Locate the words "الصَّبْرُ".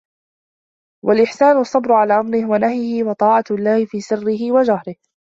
1.57-1.91